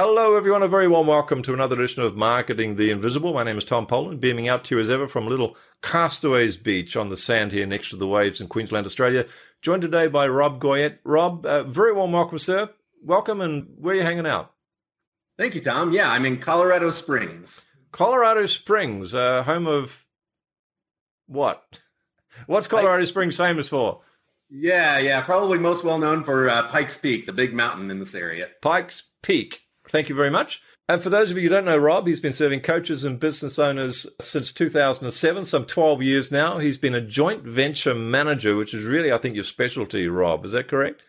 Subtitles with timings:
[0.00, 0.62] Hello, everyone.
[0.62, 3.32] A very warm welcome to another edition of Marketing the Invisible.
[3.32, 6.56] My name is Tom Poland, beaming out to you as ever from a little Castaways
[6.56, 9.26] Beach on the sand here next to the waves in Queensland, Australia.
[9.60, 10.98] Joined today by Rob Goyette.
[11.02, 12.70] Rob, uh, very warm welcome, sir.
[13.02, 14.52] Welcome, and where are you hanging out?
[15.36, 15.92] Thank you, Tom.
[15.92, 17.66] Yeah, I'm in Colorado Springs.
[17.90, 20.06] Colorado Springs, uh, home of
[21.26, 21.80] what?
[22.46, 23.08] What's Colorado Pikes.
[23.08, 24.02] Springs famous for?
[24.48, 28.14] Yeah, yeah, probably most well known for uh, Pikes Peak, the big mountain in this
[28.14, 28.48] area.
[28.62, 29.64] Pikes Peak.
[29.88, 30.62] Thank you very much.
[30.90, 33.58] And for those of you who don't know Rob, he's been serving coaches and business
[33.58, 36.58] owners since 2007, some 12 years now.
[36.58, 40.46] He's been a joint venture manager, which is really, I think, your specialty, Rob.
[40.46, 41.02] Is that correct?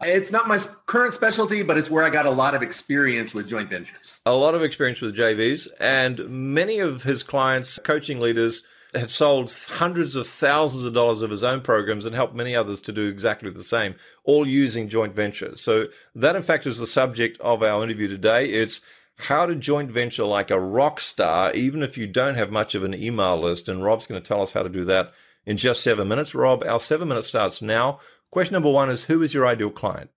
[0.00, 3.48] It's not my current specialty, but it's where I got a lot of experience with
[3.48, 4.20] joint ventures.
[4.24, 5.66] A lot of experience with JVs.
[5.80, 11.30] And many of his clients, coaching leaders, have sold hundreds of thousands of dollars of
[11.30, 15.14] his own programs and helped many others to do exactly the same, all using joint
[15.14, 15.60] ventures.
[15.60, 18.46] So that, in fact, is the subject of our interview today.
[18.46, 18.80] It's
[19.16, 22.84] how to joint venture like a rock star, even if you don't have much of
[22.84, 23.68] an email list.
[23.68, 25.12] And Rob's going to tell us how to do that
[25.44, 26.34] in just seven minutes.
[26.34, 28.00] Rob, our seven minutes starts now.
[28.30, 30.10] Question number one is who is your ideal client?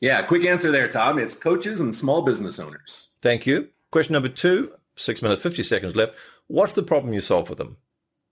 [0.00, 1.18] Yeah, quick answer there, Tom.
[1.18, 3.08] It's coaches and small business owners.
[3.20, 3.68] Thank you.
[3.90, 6.14] Question number two, six minutes, 50 seconds left.
[6.50, 7.76] What's the problem you solve for them?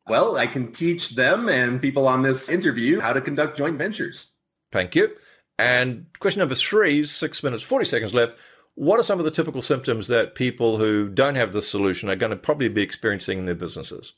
[0.08, 4.34] Well, I can teach them and people on this interview how to conduct joint ventures.
[4.72, 5.10] Thank you.
[5.56, 8.36] And question number three, six minutes, 40 seconds left.
[8.74, 12.16] What are some of the typical symptoms that people who don't have this solution are
[12.16, 14.14] going to probably be experiencing in their businesses?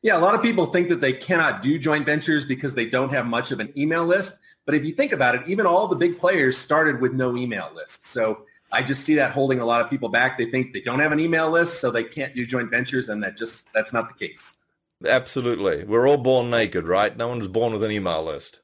[0.00, 3.12] Yeah, a lot of people think that they cannot do joint ventures because they don't
[3.12, 4.38] have much of an email list.
[4.64, 7.70] But if you think about it, even all the big players started with no email
[7.74, 8.06] list.
[8.06, 10.36] So I just see that holding a lot of people back.
[10.36, 13.22] They think they don't have an email list, so they can't do joint ventures, and
[13.22, 14.56] that just that's not the case.
[15.06, 15.84] Absolutely.
[15.84, 17.16] We're all born naked, right?
[17.16, 18.60] No one's born with an email list.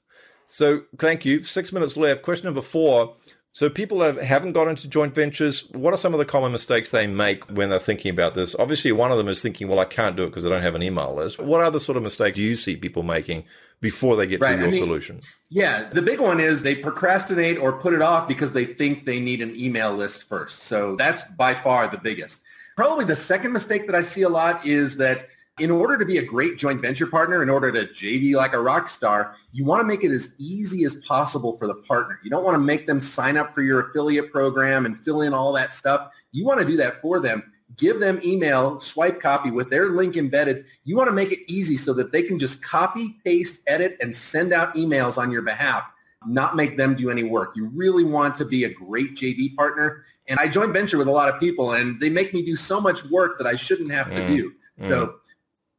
[0.47, 1.44] So thank you.
[1.44, 2.22] Six minutes left.
[2.22, 3.15] Question number four.
[3.53, 6.93] So people that haven't got into joint ventures, what are some of the common mistakes
[6.93, 8.55] they make when they're thinking about this?
[8.56, 10.77] Obviously, one of them is thinking, well, I can't do it because I don't have
[10.77, 11.41] an email list.
[11.41, 13.44] What other sort of mistakes do you see people making
[13.81, 14.53] before they get right.
[14.53, 15.21] to your I mean, solution?
[15.49, 19.19] Yeah, the big one is they procrastinate or put it off because they think they
[19.19, 20.61] need an email list first.
[20.61, 22.41] So that's by far the biggest.
[22.77, 25.27] Probably the second mistake that I see a lot is that
[25.60, 28.60] in order to be a great joint venture partner, in order to JV like a
[28.60, 32.19] rock star, you want to make it as easy as possible for the partner.
[32.25, 35.34] You don't want to make them sign up for your affiliate program and fill in
[35.34, 36.12] all that stuff.
[36.32, 37.53] You want to do that for them.
[37.76, 40.66] Give them email, swipe copy with their link embedded.
[40.84, 44.15] You want to make it easy so that they can just copy, paste, edit, and
[44.15, 45.91] send out emails on your behalf
[46.26, 47.56] not make them do any work.
[47.56, 50.03] You really want to be a great JV partner.
[50.28, 52.81] And I joint venture with a lot of people and they make me do so
[52.81, 54.28] much work that I shouldn't have to mm.
[54.28, 54.53] do.
[54.81, 54.88] Mm.
[54.91, 55.15] So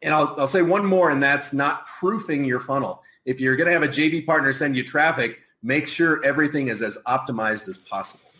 [0.01, 3.03] and I'll, I'll say one more, and that's not proofing your funnel.
[3.25, 6.81] If you're going to have a JV partner send you traffic, make sure everything is
[6.81, 8.31] as optimized as possible.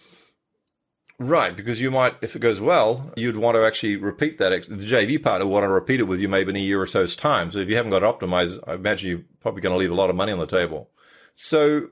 [1.20, 4.68] Right, because you might, if it goes well, you'd want to actually repeat that.
[4.68, 6.88] The JV partner will want to repeat it with you maybe in a year or
[6.88, 7.52] so's time.
[7.52, 9.96] So if you haven't got it optimized, I imagine you're probably going to leave a
[9.96, 10.90] lot of money on the table.
[11.36, 11.90] So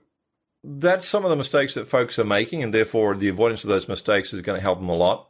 [0.64, 3.88] that's some of the mistakes that folks are making, and therefore the avoidance of those
[3.88, 5.30] mistakes is going to help them a lot.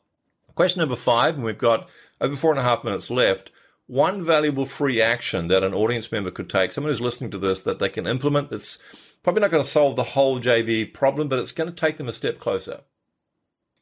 [0.55, 1.89] Question number five, and we've got
[2.21, 3.51] over four and a half minutes left
[3.89, 7.63] one valuable free action that an audience member could take, someone who's listening to this,
[7.63, 8.77] that they can implement that's
[9.23, 12.07] probably not going to solve the whole JV problem, but it's going to take them
[12.07, 12.81] a step closer?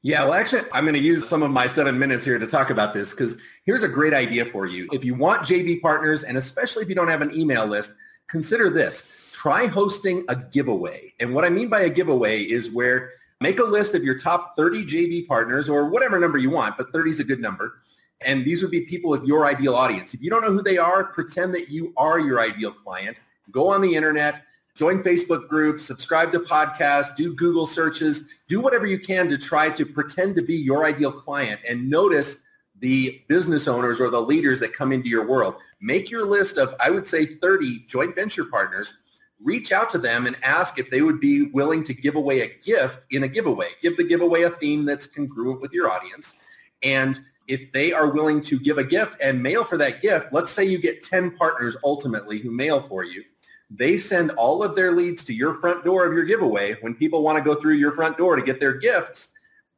[0.04, 2.70] Yeah, well, actually, I'm going to use some of my seven minutes here to talk
[2.70, 3.36] about this because
[3.66, 4.88] here's a great idea for you.
[4.94, 7.92] If you want JV partners, and especially if you don't have an email list,
[8.30, 9.12] consider this.
[9.34, 11.14] Try hosting a giveaway.
[11.20, 13.10] And what I mean by a giveaway is where
[13.42, 16.94] make a list of your top 30 JV partners or whatever number you want, but
[16.94, 17.76] 30 is a good number
[18.22, 20.14] and these would be people with your ideal audience.
[20.14, 23.20] If you don't know who they are, pretend that you are your ideal client.
[23.52, 24.44] Go on the internet,
[24.76, 29.70] join Facebook groups, subscribe to podcasts, do Google searches, do whatever you can to try
[29.70, 32.44] to pretend to be your ideal client and notice
[32.80, 35.56] the business owners or the leaders that come into your world.
[35.82, 39.20] Make your list of, I would say, 30 joint venture partners.
[39.44, 42.56] Reach out to them and ask if they would be willing to give away a
[42.64, 43.70] gift in a giveaway.
[43.82, 46.40] Give the giveaway a theme that's congruent with your audience.
[46.84, 50.52] And if they are willing to give a gift and mail for that gift, let's
[50.52, 53.24] say you get 10 partners ultimately who mail for you.
[53.70, 56.76] They send all of their leads to your front door of your giveaway.
[56.82, 59.34] When people want to go through your front door to get their gifts,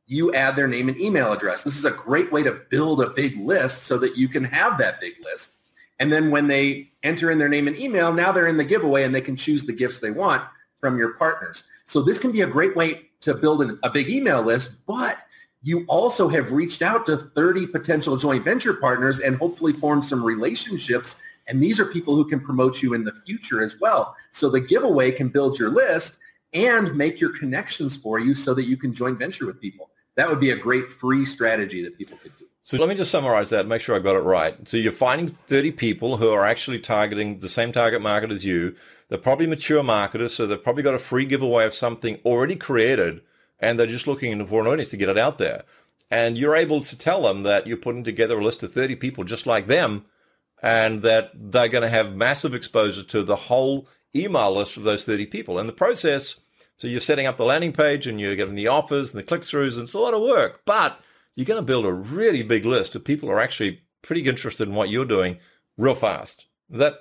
[0.06, 1.64] you add their name and email address.
[1.64, 4.78] This is a great way to build a big list so that you can have
[4.80, 5.58] that big list.
[6.00, 9.04] And then when they enter in their name and email, now they're in the giveaway
[9.04, 10.44] and they can choose the gifts they want
[10.80, 11.66] from your partners.
[11.86, 15.20] So this can be a great way to build an, a big email list, but
[15.62, 20.24] you also have reached out to 30 potential joint venture partners and hopefully formed some
[20.24, 21.22] relationships.
[21.48, 24.16] And these are people who can promote you in the future as well.
[24.32, 26.20] So the giveaway can build your list
[26.54, 29.92] and make your connections for you so that you can joint venture with people.
[30.16, 32.46] That would be a great free strategy that people could do.
[32.64, 34.56] So let me just summarize that and make sure I got it right.
[34.70, 38.76] So you're finding 30 people who are actually targeting the same target market as you.
[39.08, 43.22] They're probably mature marketers, so they've probably got a free giveaway of something already created
[43.60, 45.64] and they're just looking for an audience to get it out there.
[46.12, 49.24] And you're able to tell them that you're putting together a list of 30 people
[49.24, 50.06] just like them
[50.62, 55.06] and that they're going to have massive exposure to the whole email list of those
[55.06, 55.60] 30 people.
[55.60, 56.42] And the process,
[56.78, 59.42] so you're setting up the landing page and you're getting the offers and the click
[59.42, 61.00] throughs, and it's a lot of work, but
[61.36, 64.68] you're going to build a really big list of people who are actually pretty interested
[64.68, 65.38] in what you're doing
[65.78, 66.48] real fast.
[66.70, 67.00] That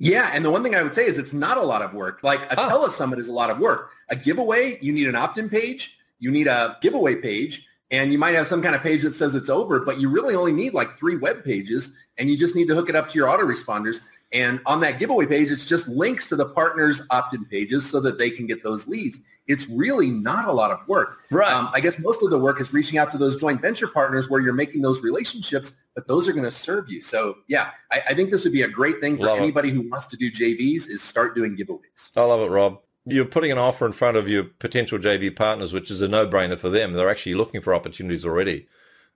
[0.00, 2.20] yeah, and the one thing I would say is it's not a lot of work.
[2.22, 2.68] Like a oh.
[2.68, 3.90] telesummit is a lot of work.
[4.08, 8.34] A giveaway, you need an opt-in page, you need a giveaway page, and you might
[8.34, 10.96] have some kind of page that says it's over, but you really only need like
[10.96, 14.00] three web pages and you just need to hook it up to your autoresponders.
[14.32, 18.16] And on that giveaway page, it's just links to the partners opt-in pages so that
[18.16, 19.18] they can get those leads.
[19.48, 21.18] It's really not a lot of work.
[21.32, 21.50] Right.
[21.50, 24.30] Um, I guess most of the work is reaching out to those joint venture partners
[24.30, 27.02] where you're making those relationships, but those are going to serve you.
[27.02, 29.74] So yeah, I, I, think this would be a great thing for love anybody it.
[29.74, 32.16] who wants to do JVs is start doing giveaways.
[32.16, 32.78] I love it, Rob
[33.12, 36.58] you're putting an offer in front of your potential JV partners, which is a no-brainer
[36.58, 36.92] for them.
[36.92, 38.68] They're actually looking for opportunities already.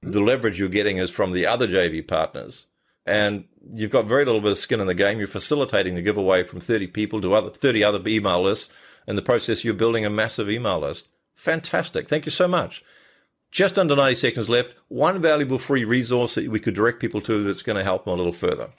[0.02, 2.66] The leverage you're getting is from the other JV partners,
[3.06, 5.18] and you've got very little bit of skin in the game.
[5.18, 8.72] You're facilitating the giveaway from 30 people to other 30 other email lists.
[9.06, 11.12] In the process, you're building a massive email list.
[11.34, 12.08] Fantastic.
[12.08, 12.82] Thank you so much.
[13.50, 14.74] Just under 90 seconds left.
[14.88, 18.14] One valuable free resource that we could direct people to that's going to help them
[18.14, 18.70] a little further.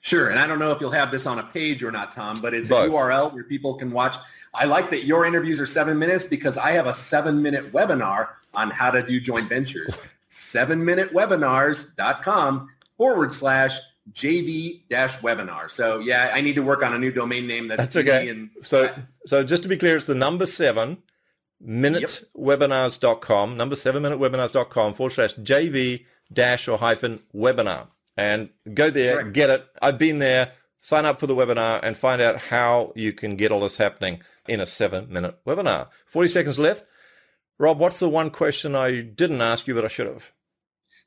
[0.00, 0.30] Sure.
[0.30, 2.54] And I don't know if you'll have this on a page or not, Tom, but
[2.54, 2.88] it's Both.
[2.88, 4.16] a URL where people can watch.
[4.54, 8.28] I like that your interviews are seven minutes because I have a seven minute webinar
[8.54, 10.00] on how to do joint ventures.
[10.30, 13.78] sevenminutewebinars.com forward slash
[14.12, 15.70] JV dash webinar.
[15.70, 18.28] So yeah, I need to work on a new domain name that's, that's okay.
[18.28, 18.94] And, so,
[19.26, 20.98] so just to be clear, it's the number seven
[21.64, 27.88] minutewebinars.com, number seven minutewebinars.com forward slash JV dash or hyphen webinar
[28.18, 29.32] and go there, Correct.
[29.32, 29.66] get it.
[29.80, 30.52] I've been there.
[30.80, 34.22] Sign up for the webinar and find out how you can get all this happening
[34.46, 35.88] in a seven minute webinar.
[36.06, 36.84] 40 seconds left.
[37.58, 40.32] Rob, what's the one question I didn't ask you, but I should have?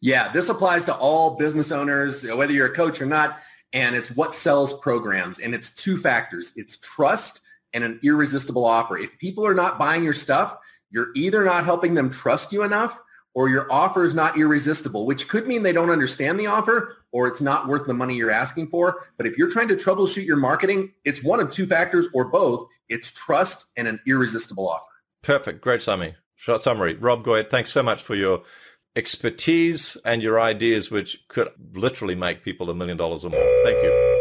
[0.02, 3.40] Yeah, this applies to all business owners, whether you're a coach or not.
[3.74, 5.40] And it's what sells programs.
[5.40, 6.52] And it's two factors.
[6.58, 7.40] It's trust
[7.74, 8.98] and an irresistible offer.
[8.98, 10.58] If people are not buying your stuff,
[10.90, 13.02] you're either not helping them trust you enough
[13.33, 17.28] or your offer is not irresistible, which could mean they don't understand the offer or
[17.28, 19.04] it's not worth the money you're asking for.
[19.18, 22.68] But if you're trying to troubleshoot your marketing, it's one of two factors or both.
[22.89, 24.92] It's trust and an irresistible offer.
[25.22, 25.62] Perfect.
[25.62, 26.16] Great summary.
[26.36, 26.95] Short summary.
[26.95, 28.44] Rob Goyette, thanks so much for your
[28.95, 33.62] expertise and your ideas, which could literally make people a million dollars or more.
[33.63, 34.20] Thank you.